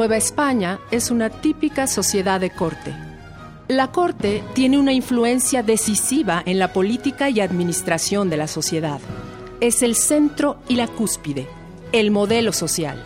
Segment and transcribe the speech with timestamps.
[0.00, 2.96] Nueva España es una típica sociedad de corte.
[3.68, 8.98] La corte tiene una influencia decisiva en la política y administración de la sociedad.
[9.60, 11.46] Es el centro y la cúspide,
[11.92, 13.04] el modelo social.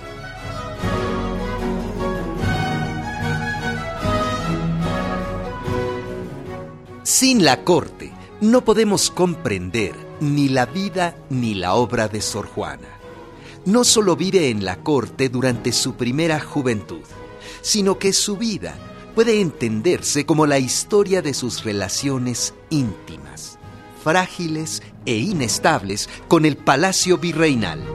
[7.03, 13.04] Sin la corte no podemos comprender ni la vida ni la obra de Sor Juana.
[13.67, 17.01] No solo vive en la corte durante su primera juventud,
[17.63, 18.77] sino que su vida
[19.15, 23.59] puede entenderse como la historia de sus relaciones íntimas,
[24.03, 27.94] frágiles e inestables con el palacio virreinal.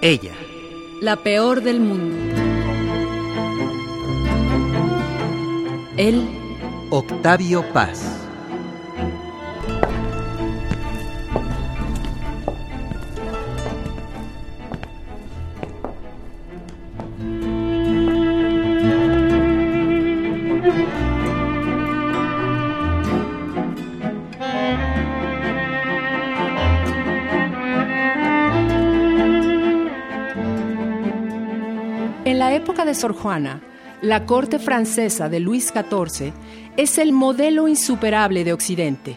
[0.00, 0.34] Ella.
[1.00, 2.16] La peor del mundo.
[5.96, 6.24] Él.
[6.90, 8.17] Octavio Paz.
[32.98, 33.62] Sor Juana,
[34.02, 36.32] la corte francesa de Luis XIV
[36.76, 39.16] es el modelo insuperable de Occidente.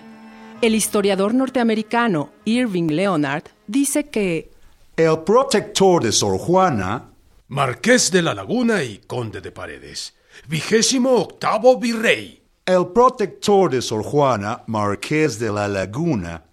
[0.61, 4.51] El historiador norteamericano Irving Leonard dice que
[4.95, 7.09] El protector de Sor Juana,
[7.47, 10.13] Marqués de la Laguna y Conde de Paredes.
[10.47, 12.43] Vigésimo octavo virrey.
[12.63, 16.43] el protector de Sor Juana, Marqués de la Laguna,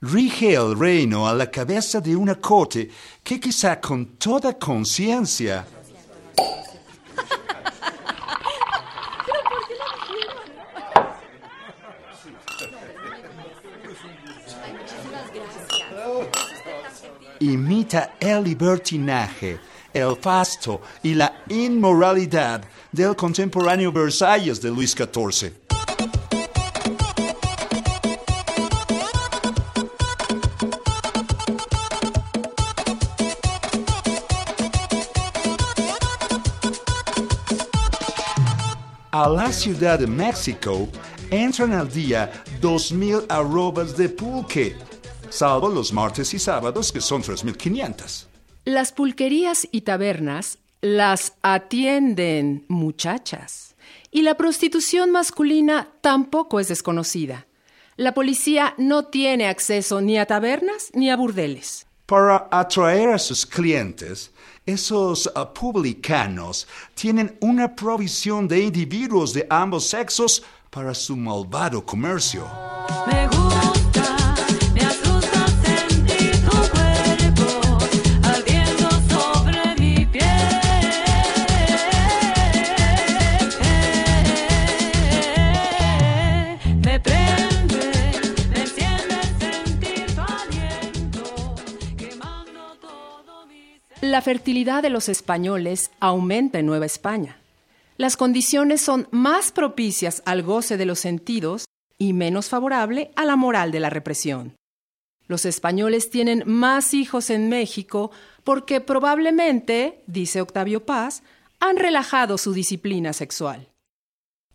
[0.00, 2.88] rige el reino a la cabeza de una corte
[3.24, 5.66] que quizá con toda conciencia
[17.40, 19.58] imita el libertinaje,
[19.92, 22.62] el fasto y la inmoralidad
[22.92, 25.52] del contemporáneo Versalles de Luis XIV.
[39.10, 40.88] A la Ciudad de México
[41.28, 44.76] entran al día 2.000 arrobas de pulque,
[45.30, 48.26] salvo los martes y sábados que son 3.500.
[48.64, 53.74] las pulquerías y tabernas las atienden muchachas
[54.10, 57.46] y la prostitución masculina tampoco es desconocida.
[57.96, 61.86] La policía no tiene acceso ni a tabernas ni a burdeles.
[62.06, 64.30] Para atraer a sus clientes,
[64.64, 72.46] esos ah, publicanos tienen una provisión de individuos de ambos sexos para su malvado comercio.
[73.06, 73.67] Me gusta,
[94.18, 97.40] La fertilidad de los españoles aumenta en Nueva España.
[97.96, 101.66] Las condiciones son más propicias al goce de los sentidos
[101.98, 104.56] y menos favorable a la moral de la represión.
[105.28, 108.10] Los españoles tienen más hijos en México
[108.42, 111.22] porque probablemente, dice Octavio Paz,
[111.60, 113.68] han relajado su disciplina sexual.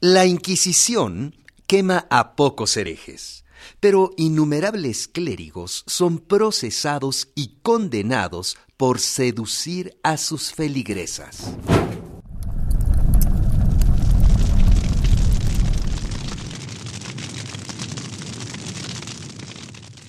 [0.01, 1.37] La Inquisición
[1.67, 3.42] quema a pocos herejes,
[3.79, 11.55] pero innumerables clérigos son procesados y condenados por seducir a sus feligresas.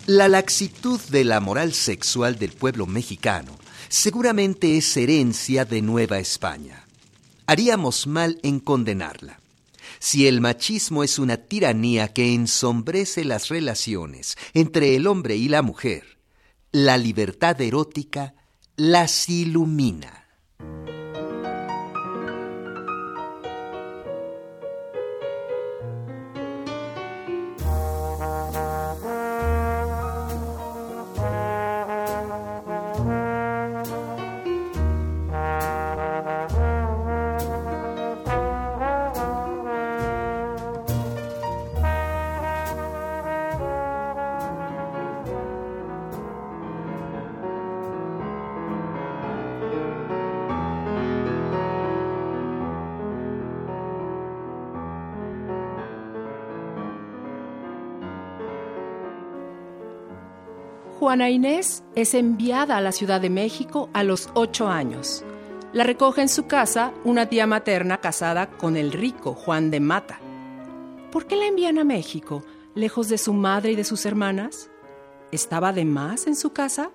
[0.07, 3.57] La laxitud de la moral sexual del pueblo mexicano
[3.89, 6.85] seguramente es herencia de Nueva España.
[7.47, 9.41] Haríamos mal en condenarla.
[10.05, 15.63] Si el machismo es una tiranía que ensombrece las relaciones entre el hombre y la
[15.63, 16.19] mujer,
[16.73, 18.35] la libertad erótica
[18.77, 20.24] las ilumina.
[61.05, 65.23] Juana Inés es enviada a la Ciudad de México a los ocho años.
[65.75, 70.19] La recoge en su casa una tía materna casada con el rico Juan de Mata.
[71.13, 72.43] ¿Por qué la envían a México,
[72.75, 74.71] lejos de su madre y de sus hermanas?
[75.31, 76.91] ¿Estaba de más en su casa?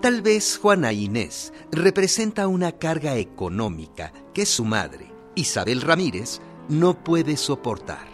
[0.00, 7.36] Tal vez Juana Inés representa una carga económica que su madre, Isabel Ramírez, no puede
[7.36, 8.13] soportar.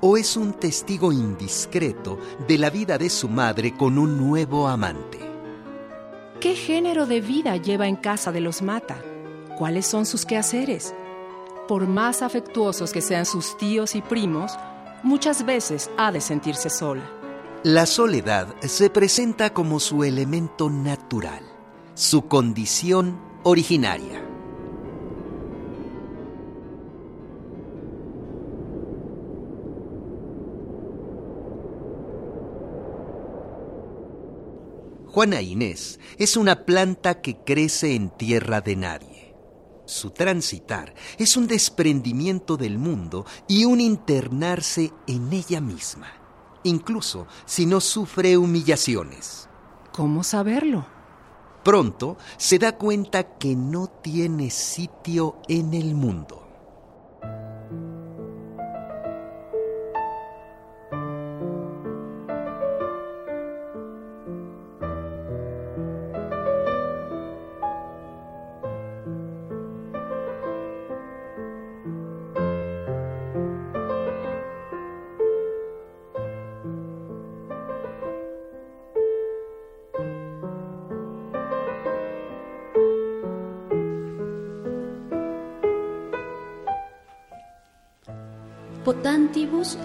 [0.00, 5.18] O es un testigo indiscreto de la vida de su madre con un nuevo amante.
[6.40, 8.96] ¿Qué género de vida lleva en casa de los Mata?
[9.58, 10.94] ¿Cuáles son sus quehaceres?
[11.66, 14.52] Por más afectuosos que sean sus tíos y primos,
[15.02, 17.10] muchas veces ha de sentirse sola.
[17.62, 21.42] La soledad se presenta como su elemento natural,
[21.94, 24.25] su condición originaria.
[35.06, 39.34] Juana Inés es una planta que crece en tierra de nadie.
[39.86, 46.08] Su transitar es un desprendimiento del mundo y un internarse en ella misma,
[46.64, 49.48] incluso si no sufre humillaciones.
[49.92, 50.86] ¿Cómo saberlo?
[51.62, 56.45] Pronto se da cuenta que no tiene sitio en el mundo.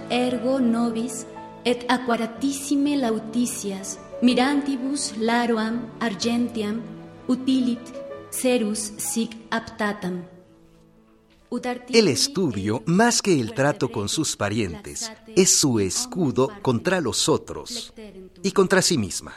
[0.09, 1.25] Ergo nobis
[1.65, 6.81] et aquaratissime lautitias mirantibus laroam argentiam
[7.27, 7.85] utilit
[8.29, 10.23] serus sic aptatam.
[11.89, 17.93] El estudio, más que el trato con sus parientes, es su escudo contra los otros
[18.41, 19.33] y contra sí misma.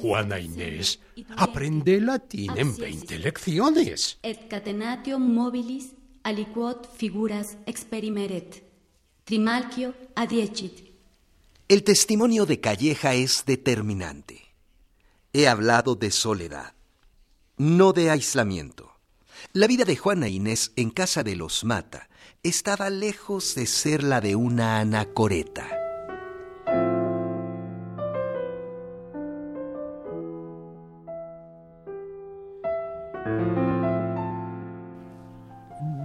[0.00, 0.98] Juana Inés
[1.36, 4.18] aprende latín en 20 lecciones.
[4.22, 5.92] Et catenatio mobilis
[6.22, 8.71] aliquot figuras experimeret.
[9.24, 10.90] Trimalchio adiecit.
[11.68, 14.42] El testimonio de Calleja es determinante.
[15.32, 16.74] He hablado de soledad,
[17.56, 18.92] no de aislamiento.
[19.52, 22.08] La vida de Juana Inés en casa de los Mata
[22.42, 25.81] estaba lejos de ser la de una anacoreta.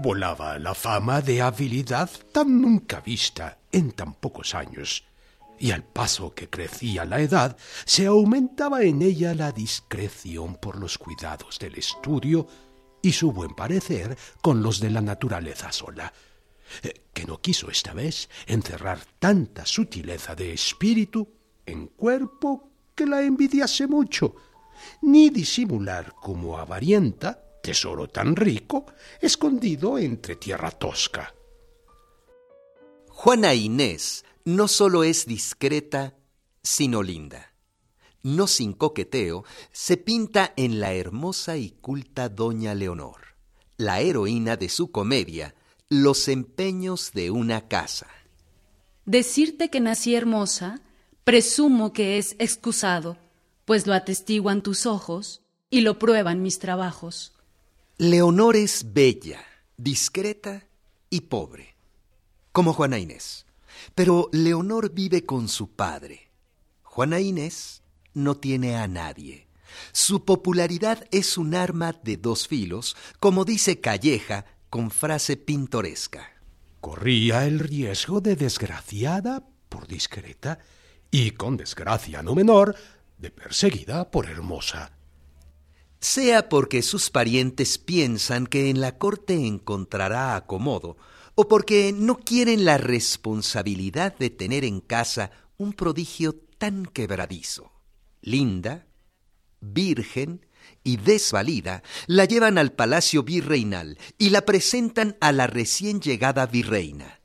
[0.08, 5.04] Volaba la fama de habilidad tan nunca vista en tan pocos años,
[5.60, 10.98] y al paso que crecía la edad, se aumentaba en ella la discreción por los
[10.98, 12.48] cuidados del estudio
[13.02, 16.14] y su buen parecer con los de la naturaleza sola,
[16.84, 21.28] eh, que no quiso esta vez encerrar tanta sutileza de espíritu
[21.66, 24.38] en cuerpo que la envidiase mucho,
[25.02, 28.86] ni disimular como avarienta tesoro tan rico
[29.22, 31.34] escondido entre tierra tosca.
[33.10, 36.16] Juana Inés no solo es discreta,
[36.64, 37.54] sino linda.
[38.24, 43.36] No sin coqueteo, se pinta en la hermosa y culta Doña Leonor,
[43.78, 45.56] la heroína de su comedia,
[45.90, 48.08] Los empeños de una casa.
[49.06, 50.82] Decirte que nací hermosa,
[51.24, 53.18] presumo que es excusado,
[53.64, 57.37] pues lo atestiguan tus ojos y lo prueban mis trabajos.
[58.00, 59.44] Leonor es bella,
[59.76, 60.68] discreta
[61.10, 61.76] y pobre,
[62.52, 63.48] como Juana Inés.
[63.96, 66.30] Pero Leonor vive con su padre.
[66.84, 67.82] Juana Inés
[68.14, 69.48] no tiene a nadie.
[69.94, 76.34] Su popularidad es un arma de dos filos, como dice Calleja con frase pintoresca.
[76.82, 80.60] Corría el riesgo de desgraciada por discreta
[81.10, 82.76] y con desgracia no menor
[83.18, 84.97] de perseguida por hermosa.
[86.00, 90.98] Sea porque sus parientes piensan que en la corte encontrará acomodo,
[91.36, 97.72] o porque no quieren la responsabilidad de tener en casa un prodigio tan quebradizo.
[98.22, 98.88] Linda,
[99.62, 100.46] virgen
[100.84, 107.22] y desvalida, la llevan al palacio virreinal y la presentan a la recién llegada virreina,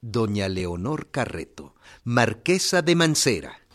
[0.00, 1.74] doña Leonor Carreto,
[2.04, 3.65] marquesa de Mancera.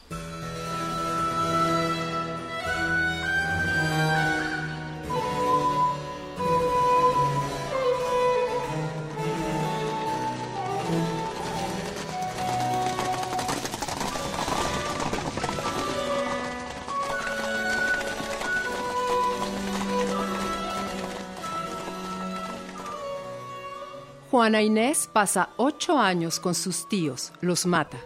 [24.51, 27.99] Juana Inés pasa ocho años con sus tíos, los mata,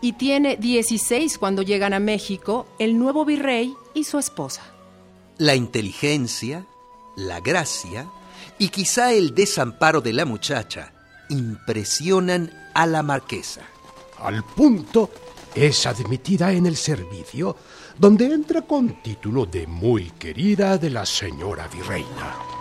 [0.00, 4.62] y tiene 16 cuando llegan a México el nuevo virrey y su esposa.
[5.36, 6.64] La inteligencia,
[7.14, 8.08] la gracia
[8.58, 10.94] y quizá el desamparo de la muchacha
[11.28, 13.60] impresionan a la marquesa.
[14.18, 15.10] Al punto
[15.54, 17.54] es admitida en el servicio,
[17.98, 22.51] donde entra con título de muy querida de la señora virreina.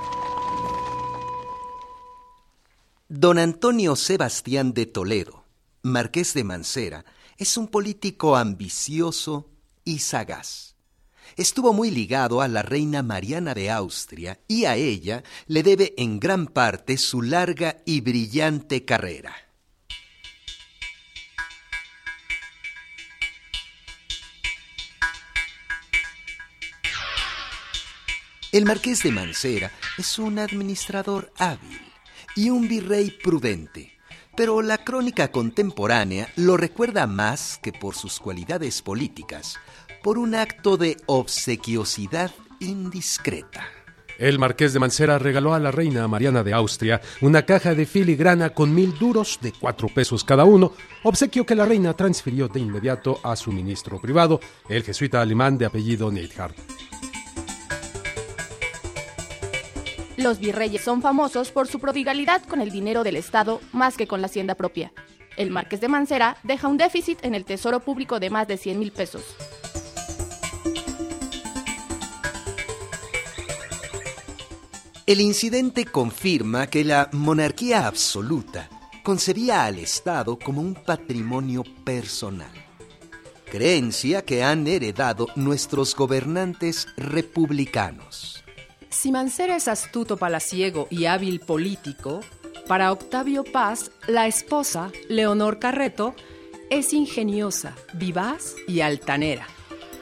[3.13, 5.43] Don Antonio Sebastián de Toledo,
[5.83, 7.03] marqués de Mancera,
[7.37, 9.49] es un político ambicioso
[9.83, 10.77] y sagaz.
[11.35, 16.21] Estuvo muy ligado a la reina Mariana de Austria y a ella le debe en
[16.21, 19.35] gran parte su larga y brillante carrera.
[28.53, 31.90] El marqués de Mancera es un administrador hábil
[32.35, 33.91] y un virrey prudente,
[34.35, 39.57] pero la crónica contemporánea lo recuerda más que por sus cualidades políticas,
[40.03, 43.65] por un acto de obsequiosidad indiscreta.
[44.17, 48.51] El marqués de Mancera regaló a la reina Mariana de Austria una caja de filigrana
[48.51, 50.73] con mil duros de cuatro pesos cada uno,
[51.03, 55.65] obsequio que la reina transfirió de inmediato a su ministro privado, el jesuita alemán de
[55.65, 56.55] apellido Neidhart.
[60.21, 64.21] Los virreyes son famosos por su prodigalidad con el dinero del Estado más que con
[64.21, 64.93] la hacienda propia.
[65.35, 68.79] El marqués de Mancera deja un déficit en el tesoro público de más de 100
[68.79, 69.23] mil pesos.
[75.07, 78.69] El incidente confirma que la monarquía absoluta
[79.01, 82.53] concebía al Estado como un patrimonio personal,
[83.49, 88.40] creencia que han heredado nuestros gobernantes republicanos.
[88.91, 92.19] Si Mancera es astuto palaciego y hábil político,
[92.67, 96.13] para Octavio Paz, la esposa, Leonor Carreto,
[96.69, 99.47] es ingeniosa, vivaz y altanera,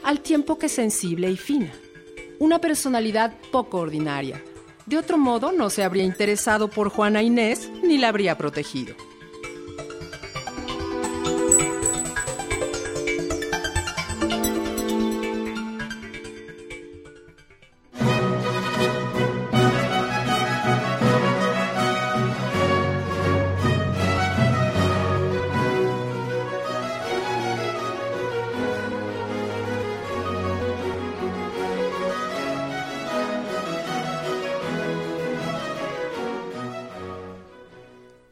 [0.03, 1.71] al tiempo que sensible y fina.
[2.39, 4.43] Una personalidad poco ordinaria.
[4.87, 8.95] De otro modo, no se habría interesado por Juana Inés ni la habría protegido.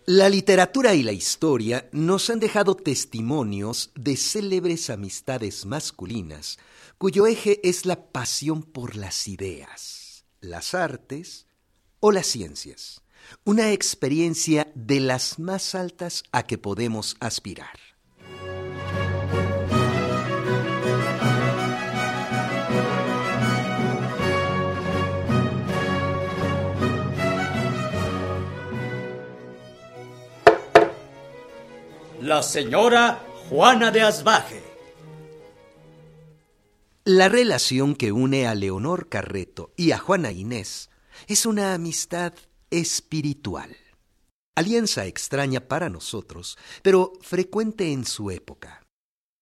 [0.10, 6.60] La literatura y la historia nos han dejado testimonios de célebres amistades masculinas
[6.98, 11.46] cuyo eje es la pasión por las ideas, las artes
[12.00, 13.02] o las ciencias,
[13.44, 17.87] una experiencia de las más altas a que podemos aspirar.
[32.28, 34.62] La señora Juana de Asbaje.
[37.06, 40.90] La relación que une a Leonor Carreto y a Juana Inés
[41.28, 42.34] es una amistad
[42.70, 43.78] espiritual.
[44.56, 48.84] Alianza extraña para nosotros, pero frecuente en su época.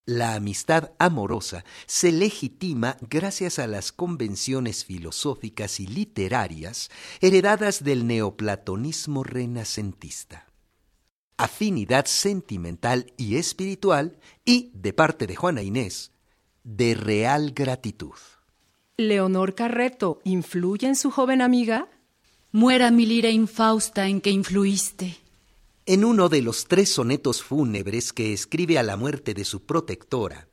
[0.06, 9.24] La amistad amorosa se legitima gracias a las convenciones filosóficas y literarias heredadas del neoplatonismo
[9.24, 10.46] renacentista.
[11.38, 16.12] Afinidad sentimental y espiritual y, de parte de Juana Inés,
[16.64, 18.16] de real gratitud.
[18.98, 21.90] ¿Leonor Carreto influye en su joven amiga?
[22.54, 25.18] Muera mi lira infausta en que influiste.
[25.86, 30.48] En uno de los tres sonetos fúnebres que escribe a la muerte de su protectora,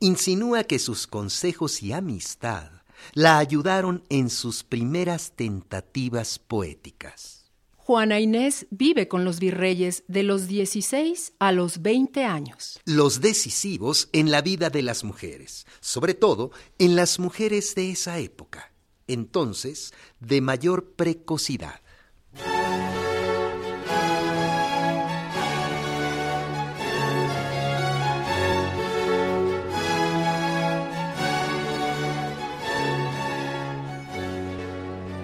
[0.00, 2.70] insinúa que sus consejos y amistad
[3.12, 7.43] la ayudaron en sus primeras tentativas poéticas.
[7.86, 12.80] Juana Inés vive con los virreyes de los 16 a los 20 años.
[12.86, 18.18] Los decisivos en la vida de las mujeres, sobre todo en las mujeres de esa
[18.20, 18.72] época,
[19.06, 21.82] entonces de mayor precocidad.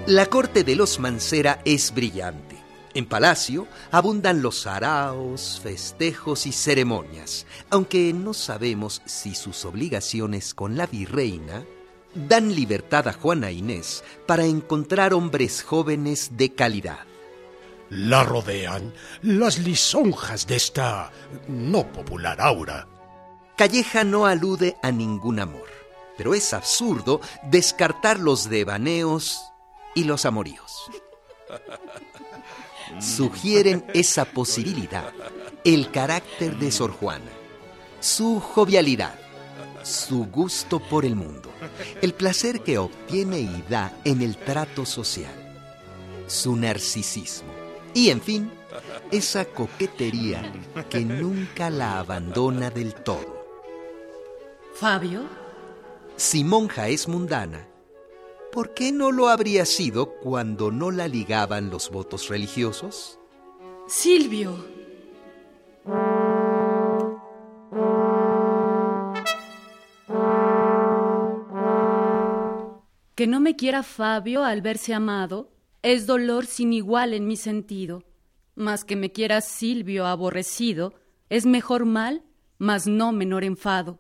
[0.07, 2.57] La corte de los Mancera es brillante.
[2.95, 10.77] En palacio abundan los araos, festejos y ceremonias, aunque no sabemos si sus obligaciones con
[10.77, 11.65] la virreina
[12.15, 17.07] dan libertad a Juana Inés para encontrar hombres jóvenes de calidad.
[17.91, 18.93] La rodean
[19.23, 21.13] las lisonjas de esta
[21.47, 22.89] no popular aura.
[23.57, 25.69] Calleja no alude a ningún amor,
[26.17, 29.50] pero es absurdo descartar los devaneos
[29.95, 30.91] y los amoríos.
[33.01, 35.13] Sugieren esa posibilidad
[35.65, 37.31] el carácter de Sor Juana,
[38.01, 39.19] su jovialidad,
[39.83, 41.51] su gusto por el mundo,
[42.01, 45.33] el placer que obtiene y da en el trato social,
[46.27, 47.53] su narcisismo
[47.93, 48.51] y, en fin,
[49.11, 50.53] esa coquetería
[50.89, 53.41] que nunca la abandona del todo.
[54.75, 55.25] Fabio,
[56.17, 57.67] Si monja es mundana,
[58.53, 63.19] ¿por qué no lo habría sido cuando no la ligaban los votos religiosos?
[63.87, 64.57] Silvio.
[73.15, 75.53] Que no me quiera Fabio al verse amado
[75.83, 78.03] es dolor sin igual en mi sentido,
[78.55, 80.95] mas que me quiera Silvio aborrecido
[81.29, 82.23] es mejor mal,
[82.59, 83.99] mas no menor enfado.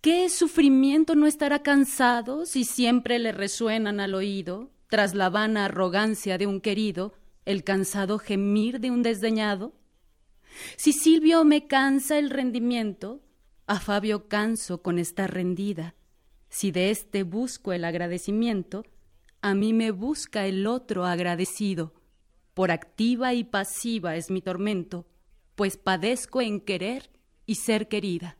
[0.00, 6.38] ¿Qué sufrimiento no estará cansado si siempre le resuenan al oído, tras la vana arrogancia
[6.38, 7.14] de un querido,
[7.44, 9.72] el cansado gemir de un desdeñado?
[10.76, 13.22] Si Silvio me cansa el rendimiento,
[13.66, 15.94] a Fabio canso con estar rendida.
[16.48, 18.84] Si de éste busco el agradecimiento,
[19.40, 21.94] a mí me busca el otro agradecido.
[22.54, 25.06] Por activa y pasiva es mi tormento,
[25.54, 27.10] pues padezco en querer
[27.46, 28.36] y ser querida.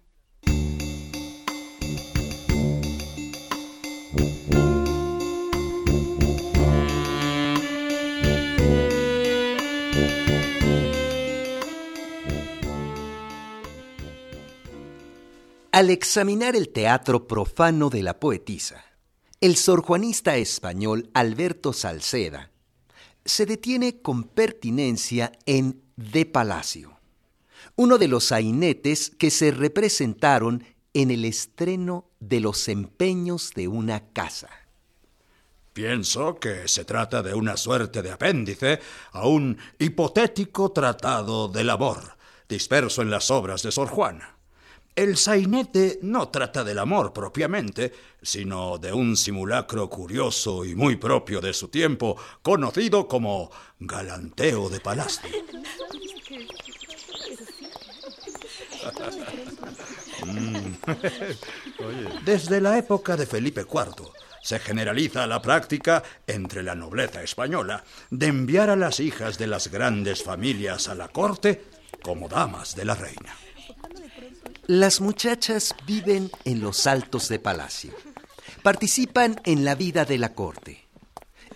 [15.73, 18.85] Al examinar el teatro profano de la poetisa,
[19.41, 22.51] el sorjuanista español Alberto Salceda
[23.25, 26.99] se detiene con pertinencia en De Palacio,
[27.77, 34.13] uno de los sainetes que se representaron en el estreno de Los empeños de una
[34.13, 34.51] casa.
[35.73, 38.79] Pienso que se trata de una suerte de apéndice
[39.13, 44.37] a un hipotético tratado del amor, disperso en las obras de Sor Juana.
[44.95, 51.41] El sainete no trata del amor propiamente, sino de un simulacro curioso y muy propio
[51.41, 53.51] de su tiempo, conocido como
[53.81, 55.23] galanteo de palacio.
[62.25, 64.11] Desde la época de Felipe IV
[64.43, 69.69] se generaliza la práctica entre la nobleza española de enviar a las hijas de las
[69.69, 71.65] grandes familias a la corte
[72.03, 73.35] como damas de la reina.
[74.67, 77.93] Las muchachas viven en los altos de palacio.
[78.63, 80.87] Participan en la vida de la corte.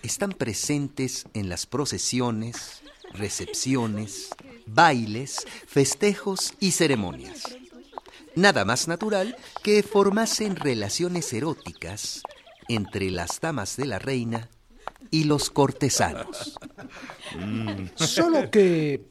[0.03, 2.81] Están presentes en las procesiones,
[3.13, 4.29] recepciones,
[4.65, 7.43] bailes, festejos y ceremonias.
[8.35, 12.21] Nada más natural que formasen relaciones eróticas
[12.67, 14.49] entre las damas de la reina
[15.11, 16.59] y los cortesanos.
[17.95, 19.05] Solo que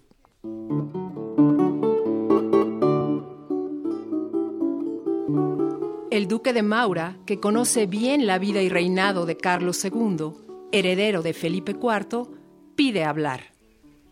[6.17, 10.33] El duque de Maura, que conoce bien la vida y reinado de Carlos II,
[10.73, 12.31] heredero de Felipe IV,
[12.75, 13.53] pide hablar.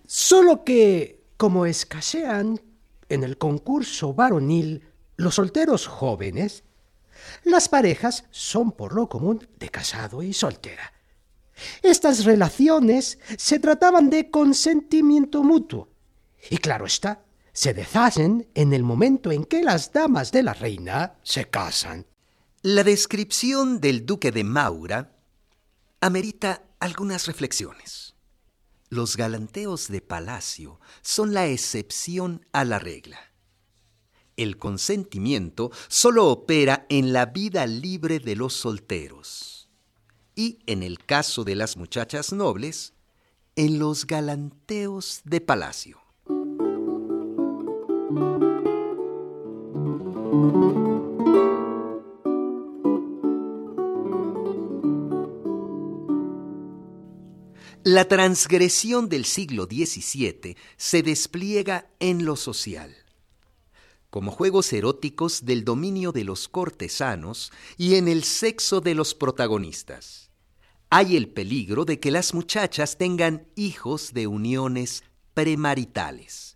[0.06, 2.60] Solo que, como escasean
[3.08, 4.82] en el concurso varonil
[5.16, 6.64] los solteros jóvenes,
[7.42, 10.92] las parejas son por lo común de casado y soltera.
[11.82, 15.88] Estas relaciones se trataban de consentimiento mutuo.
[16.50, 17.23] Y claro está,
[17.54, 22.04] se deshacen en el momento en que las damas de la reina se casan.
[22.62, 25.16] La descripción del duque de Maura
[26.00, 28.16] amerita algunas reflexiones.
[28.90, 33.18] Los galanteos de palacio son la excepción a la regla.
[34.36, 39.68] El consentimiento solo opera en la vida libre de los solteros
[40.34, 42.94] y, en el caso de las muchachas nobles,
[43.54, 46.03] en los galanteos de palacio.
[57.86, 62.96] La transgresión del siglo XVII se despliega en lo social,
[64.08, 70.30] como juegos eróticos del dominio de los cortesanos y en el sexo de los protagonistas.
[70.88, 76.53] Hay el peligro de que las muchachas tengan hijos de uniones premaritales.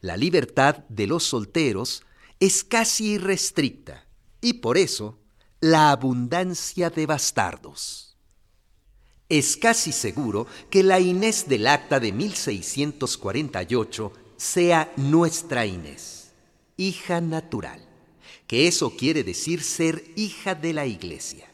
[0.00, 2.02] La libertad de los solteros
[2.38, 4.06] es casi irrestricta
[4.40, 5.18] y por eso
[5.60, 8.16] la abundancia de bastardos.
[9.28, 16.32] Es casi seguro que la Inés del acta de 1648 sea nuestra Inés,
[16.76, 17.86] hija natural,
[18.46, 21.46] que eso quiere decir ser hija de la Iglesia.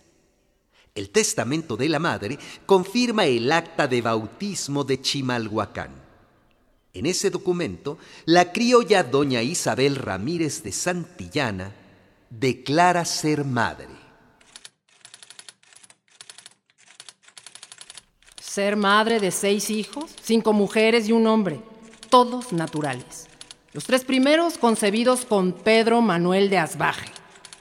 [0.95, 6.06] El testamento de la madre confirma el acta de bautismo de Chimalhuacán.
[6.97, 11.75] En ese documento, la criolla doña Isabel Ramírez de Santillana
[12.31, 13.89] declara ser madre.
[18.41, 21.61] Ser madre de seis hijos, cinco mujeres y un hombre,
[22.09, 23.27] todos naturales.
[23.75, 27.11] Los tres primeros concebidos con Pedro Manuel de Asbaje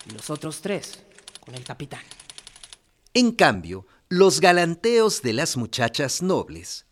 [0.10, 1.04] y los otros tres
[1.41, 2.04] con el capitán.
[3.13, 6.86] En cambio, los galanteos de las muchachas nobles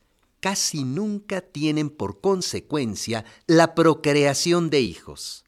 [0.44, 5.46] casi nunca tienen por consecuencia la procreación de hijos,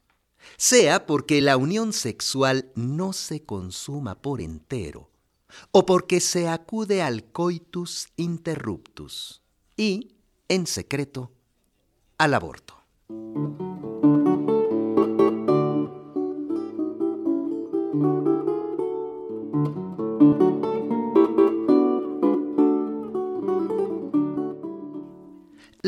[0.56, 5.10] sea porque la unión sexual no se consuma por entero,
[5.70, 9.42] o porque se acude al coitus interruptus
[9.76, 10.16] y,
[10.48, 11.30] en secreto,
[12.16, 12.82] al aborto.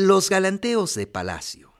[0.01, 1.73] Los galanteos de palacio,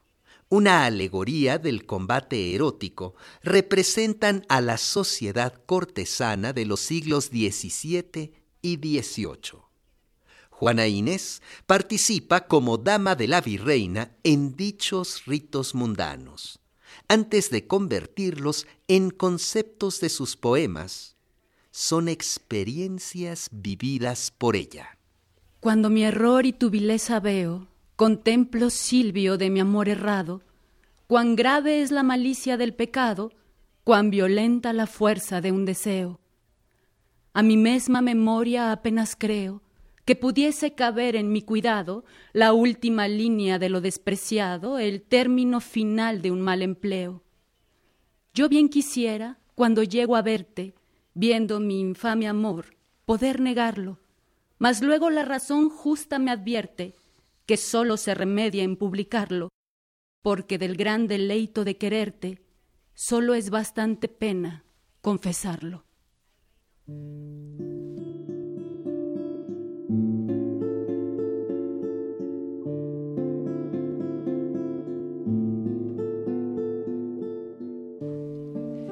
[0.49, 8.75] una alegoría del combate erótico, representan a la sociedad cortesana de los siglos XVII y
[8.75, 9.61] XVIII.
[10.49, 16.59] Juana Inés participa como dama de la virreina en dichos ritos mundanos,
[17.07, 21.15] antes de convertirlos en conceptos de sus poemas.
[21.71, 24.97] Son experiencias vividas por ella.
[25.61, 27.69] Cuando mi error y tu vileza veo,
[27.99, 30.41] contemplo, Silvio, de mi amor errado,
[31.05, 33.33] cuán grave es la malicia del pecado,
[33.83, 36.21] cuán violenta la fuerza de un deseo.
[37.33, 39.61] A mi mesma memoria apenas creo
[40.05, 46.21] que pudiese caber en mi cuidado la última línea de lo despreciado, el término final
[46.21, 47.21] de un mal empleo.
[48.33, 50.73] Yo bien quisiera, cuando llego a verte,
[51.13, 53.99] viendo mi infame amor, poder negarlo,
[54.57, 56.95] mas luego la razón justa me advierte
[57.49, 59.49] que sólo se remedia en publicarlo,
[60.21, 62.45] porque del gran deleito de quererte
[62.93, 64.65] sólo es bastante pena
[65.01, 65.83] confesarlo.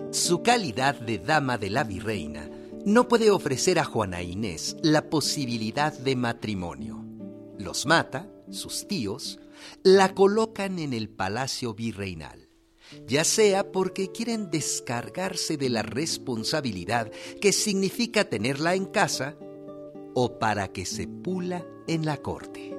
[0.10, 2.50] Su calidad de dama de la virreina
[2.88, 7.06] no puede ofrecer a Juana Inés la posibilidad de matrimonio.
[7.60, 9.40] Los mata, sus tíos,
[9.84, 12.50] la colocan en el palacio virreinal,
[13.08, 19.38] ya sea porque quieren descargarse de la responsabilidad que significa tenerla en casa
[20.14, 22.76] o para que se pula en la corte.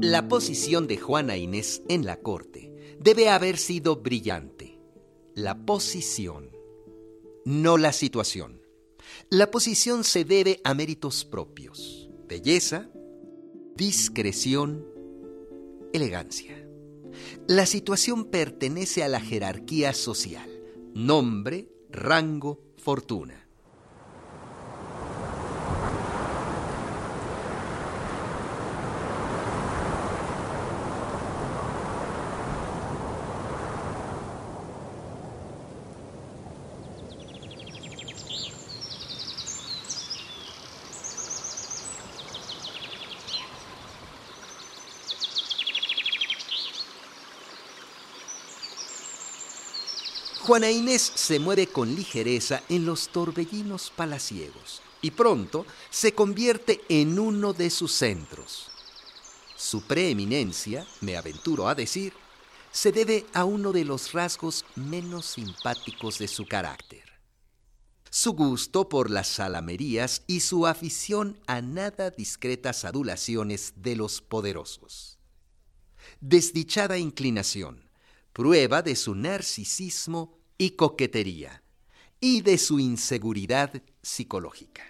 [0.00, 4.78] La posición de Juana Inés en la corte debe haber sido brillante.
[5.34, 6.50] La posición,
[7.44, 8.62] no la situación.
[9.30, 12.01] La posición se debe a méritos propios,
[12.32, 12.88] belleza,
[13.76, 14.86] discreción,
[15.92, 16.66] elegancia.
[17.46, 20.48] La situación pertenece a la jerarquía social,
[20.94, 23.41] nombre, rango, fortuna.
[50.52, 57.18] Juana Inés se mueve con ligereza en los torbellinos palaciegos y pronto se convierte en
[57.18, 58.68] uno de sus centros.
[59.56, 62.12] Su preeminencia, me aventuro a decir,
[62.70, 67.04] se debe a uno de los rasgos menos simpáticos de su carácter.
[68.10, 75.18] Su gusto por las salamerías y su afición a nada discretas adulaciones de los poderosos.
[76.20, 77.88] Desdichada inclinación,
[78.34, 81.64] prueba de su narcisismo y coquetería,
[82.20, 84.84] y de su inseguridad psicológica.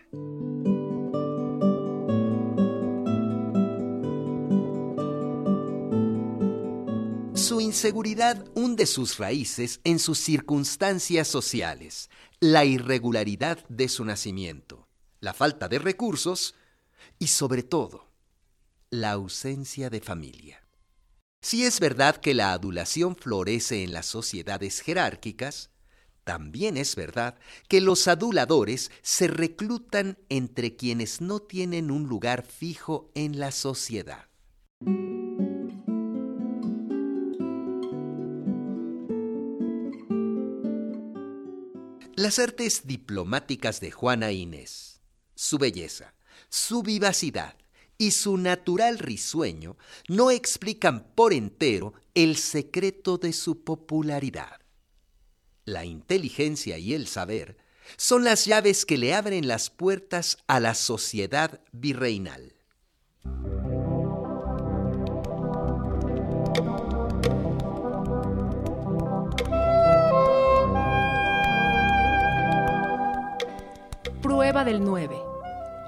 [7.33, 14.87] Su inseguridad hunde sus raíces en sus circunstancias sociales, la irregularidad de su nacimiento,
[15.21, 16.55] la falta de recursos
[17.19, 18.11] y sobre todo,
[18.91, 20.62] la ausencia de familia.
[21.45, 25.71] Si es verdad que la adulación florece en las sociedades jerárquicas,
[26.25, 27.37] También es verdad
[27.69, 34.29] que los aduladores se reclutan entre quienes no tienen un lugar fijo en la sociedad.
[42.15, 45.01] Las artes diplomáticas de Juana Inés,
[45.35, 46.15] su belleza,
[46.49, 47.57] su vivacidad
[48.03, 49.77] y su natural risueño
[50.09, 54.61] no explican por entero el secreto de su popularidad.
[55.65, 57.59] La inteligencia y el saber
[57.97, 62.53] son las llaves que le abren las puertas a la sociedad virreinal.
[74.21, 75.32] Prueba del 9.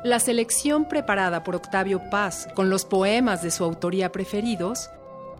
[0.04, 4.90] La selección preparada por Octavio Paz con los poemas de su autoría preferidos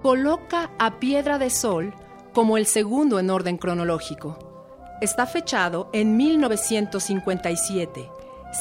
[0.00, 1.92] coloca a Piedra de Sol
[2.32, 4.38] como el segundo en orden cronológico.
[5.02, 8.08] Está fechado en 1957,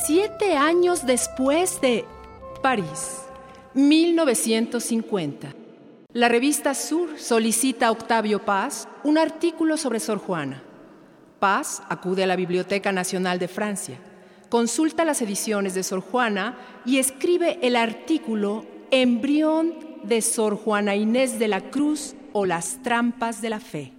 [0.05, 2.03] siete años después de
[2.61, 3.21] París,
[3.73, 5.53] 1950.
[6.11, 10.63] La revista Sur solicita a Octavio Paz un artículo sobre Sor Juana.
[11.39, 13.99] Paz acude a la Biblioteca Nacional de Francia,
[14.53, 21.39] consulta las ediciones de Sor Juana y escribe el artículo Embrión de Sor Juana Inés
[21.39, 23.93] de la Cruz o las trampas de la fe.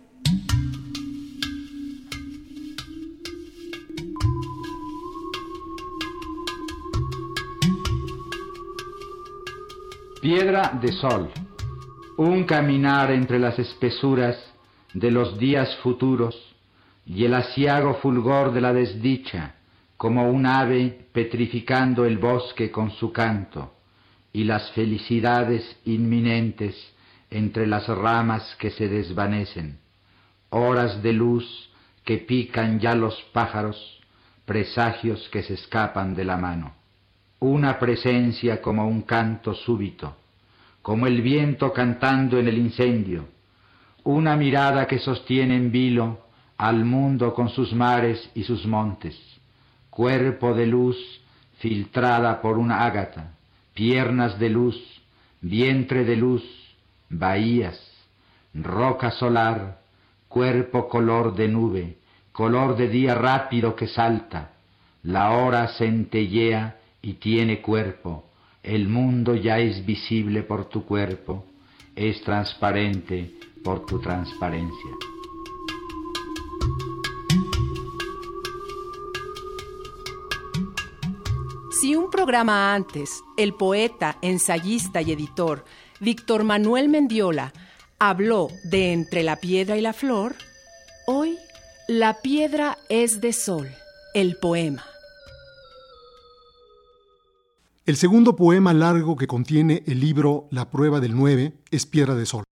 [10.23, 11.33] Piedra de sol,
[12.17, 14.37] un caminar entre las espesuras
[14.93, 16.37] de los días futuros
[17.05, 19.54] y el asiago fulgor de la desdicha,
[20.05, 23.73] como un ave petrificando el bosque con su canto,
[24.35, 26.77] y las felicidades inminentes
[27.31, 29.79] entre las ramas que se desvanecen,
[30.51, 31.71] horas de luz
[32.05, 33.99] que pican ya los pájaros,
[34.45, 36.75] presagios que se escapan de la mano.
[37.41, 40.19] Una presencia como un canto súbito,
[40.83, 43.27] como el viento cantando en el incendio,
[44.03, 46.27] una mirada que sostiene en vilo
[46.59, 49.34] al mundo con sus mares y sus montes,
[49.95, 50.97] cuerpo de luz
[51.59, 53.35] filtrada por una ágata,
[53.75, 54.77] piernas de luz,
[55.41, 56.43] vientre de luz,
[57.09, 57.81] bahías,
[58.53, 59.79] roca solar,
[60.29, 61.97] cuerpo color de nube,
[62.33, 64.51] color de día rápido que salta,
[65.05, 68.25] la hora centellea y tiene cuerpo,
[68.65, 71.45] el mundo ya es visible por tu cuerpo,
[71.95, 73.31] es transparente
[73.63, 74.91] por tu transparencia.
[81.85, 85.67] Si un programa antes, el poeta, ensayista y editor
[86.01, 87.53] Víctor Manuel Mendiola
[87.99, 90.35] habló de Entre la piedra y la flor,
[91.07, 91.37] hoy
[91.87, 93.69] La piedra es de sol,
[94.15, 94.83] el poema.
[97.85, 102.25] El segundo poema largo que contiene el libro La prueba del 9 es Piedra de
[102.25, 102.45] Sol.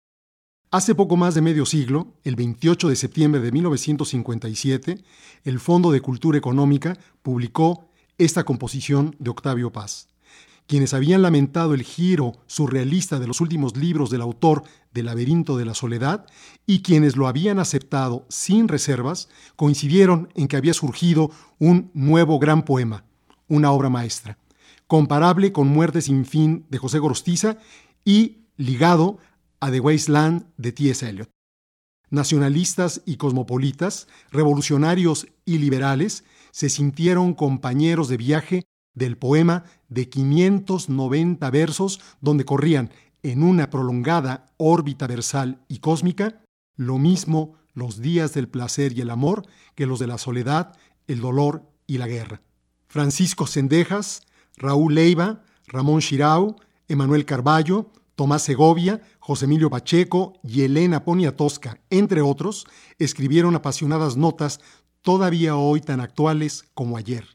[0.70, 5.02] Hace poco más de medio siglo, el 28 de septiembre de 1957,
[5.44, 10.08] el Fondo de Cultura Económica publicó esta composición de Octavio Paz.
[10.66, 15.64] Quienes habían lamentado el giro surrealista de los últimos libros del autor del Laberinto de
[15.64, 16.26] la Soledad
[16.66, 22.64] y quienes lo habían aceptado sin reservas, coincidieron en que había surgido un nuevo gran
[22.64, 23.04] poema,
[23.48, 24.38] una obra maestra
[24.92, 27.56] comparable con Muerte sin fin de José Gorostiza
[28.04, 29.16] y ligado
[29.58, 31.08] a The Wasteland de T.S.
[31.08, 31.30] Eliot.
[32.10, 38.62] Nacionalistas y cosmopolitas, revolucionarios y liberales se sintieron compañeros de viaje
[38.94, 42.90] del poema de 590 versos donde corrían
[43.24, 46.42] en una prolongada órbita versal y cósmica
[46.76, 51.20] lo mismo los días del placer y el amor que los de la soledad, el
[51.20, 52.42] dolor y la guerra.
[52.86, 54.22] Francisco Sendejas,
[54.56, 56.56] Raúl Leiva, Ramón Shirau,
[56.88, 62.66] Emanuel Carballo, Tomás Segovia, José Emilio Pacheco y Elena Poniatowska, entre otros,
[62.98, 64.60] escribieron apasionadas notas
[65.02, 67.26] todavía hoy tan actuales como ayer.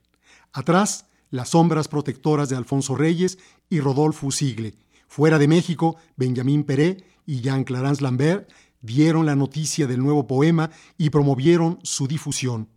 [0.54, 3.38] Atrás, las sombras protectoras de Alfonso Reyes
[3.70, 4.76] y Rodolfo Sigle.
[5.08, 8.50] Fuera de México, Benjamín Peré y Jean Clarence Lambert
[8.82, 12.70] dieron la noticia del nuevo poema y promovieron su difusión.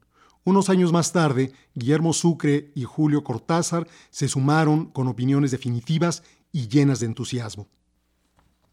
[0.44, 6.68] Unos años más tarde, Guillermo Sucre y Julio Cortázar se sumaron con opiniones definitivas y
[6.68, 7.68] llenas de entusiasmo.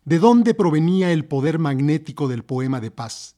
[0.06, 3.37] ¿De dónde provenía el poder magnético del poema de paz?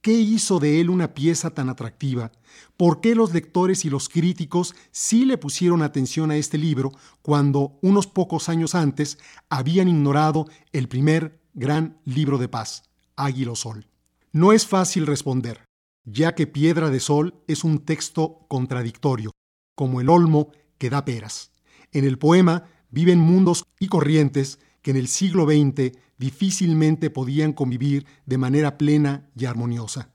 [0.00, 2.32] ¿Qué hizo de él una pieza tan atractiva?
[2.76, 7.78] ¿Por qué los lectores y los críticos sí le pusieron atención a este libro cuando,
[7.82, 12.84] unos pocos años antes, habían ignorado el primer gran libro de paz,
[13.16, 13.86] Águilo Sol?
[14.32, 15.64] No es fácil responder
[16.04, 19.32] ya que Piedra de Sol es un texto contradictorio,
[19.74, 21.52] como el olmo que da peras.
[21.92, 28.06] En el poema viven mundos y corrientes que en el siglo XX difícilmente podían convivir
[28.26, 30.10] de manera plena y armoniosa.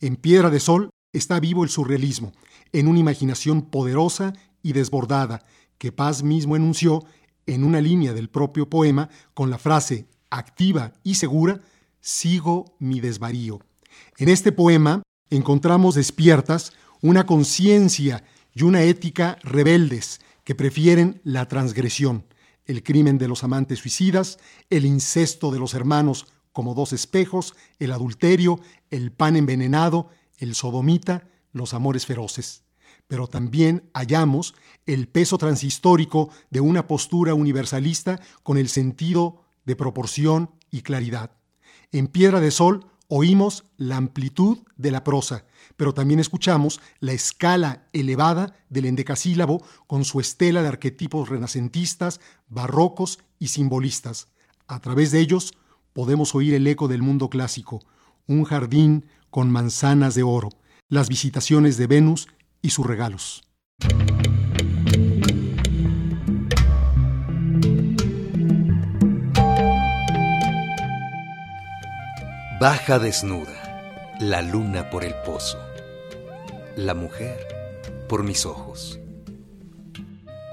[0.00, 2.32] En Piedra de Sol está vivo el surrealismo,
[2.72, 5.44] en una imaginación poderosa y desbordada,
[5.78, 7.04] que Paz mismo enunció
[7.46, 11.60] en una línea del propio poema con la frase activa y segura,
[12.00, 13.60] sigo mi desvarío.
[14.18, 22.24] En este poema encontramos despiertas una conciencia y una ética rebeldes que prefieren la transgresión,
[22.66, 24.38] el crimen de los amantes suicidas,
[24.70, 31.28] el incesto de los hermanos como dos espejos, el adulterio, el pan envenenado, el sodomita,
[31.52, 32.64] los amores feroces.
[33.08, 40.50] Pero también hallamos el peso transhistórico de una postura universalista con el sentido de proporción
[40.70, 41.32] y claridad.
[41.92, 45.44] En Piedra de Sol oímos la amplitud de la prosa,
[45.76, 53.20] pero también escuchamos la escala elevada del endecasílabo con su estela de arquetipos renacentistas, barrocos
[53.38, 54.28] y simbolistas.
[54.66, 55.54] A través de ellos
[55.92, 57.84] podemos oír el eco del mundo clásico,
[58.26, 60.50] un jardín con manzanas de oro,
[60.88, 62.28] las visitaciones de Venus
[62.62, 63.42] y sus regalos.
[72.58, 73.65] Baja desnuda,
[74.20, 75.58] la luna por el pozo,
[76.76, 77.46] la mujer
[78.08, 78.98] por mis ojos.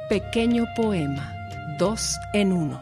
[0.10, 1.34] Pequeño poema,
[1.80, 2.82] dos en uno.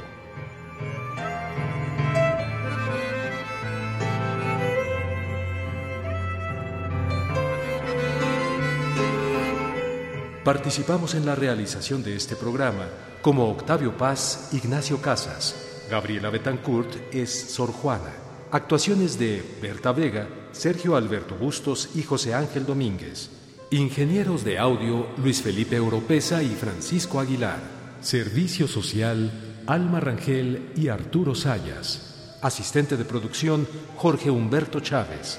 [10.45, 12.89] Participamos en la realización de este programa
[13.23, 18.13] como Octavio Paz, Ignacio Casas, Gabriela Betancourt es Sor Juana.
[18.53, 23.40] Actuaciones de Berta Vega, Sergio Alberto Bustos y José Ángel Domínguez.
[23.73, 27.61] Ingenieros de audio Luis Felipe Europeza y Francisco Aguilar.
[28.01, 29.31] Servicio social
[29.65, 32.39] Alma Rangel y Arturo Sayas.
[32.43, 35.39] Asistente de producción Jorge Humberto Chávez.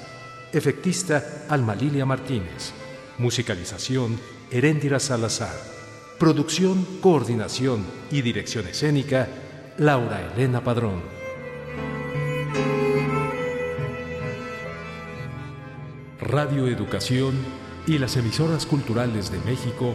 [0.50, 2.72] Efectista Alma Lilia Martínez.
[3.18, 4.18] Musicalización
[4.50, 5.54] Heréndira Salazar.
[6.18, 9.28] Producción, coordinación y dirección escénica
[9.76, 11.02] Laura Elena Padrón.
[16.18, 17.34] Radio Educación
[17.86, 19.94] y las emisoras culturales de México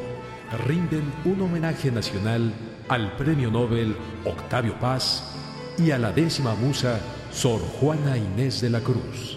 [0.66, 2.54] rinden un homenaje nacional
[2.90, 5.36] al Premio Nobel Octavio Paz
[5.78, 7.00] y a la décima musa
[7.32, 9.37] Sor Juana Inés de la Cruz.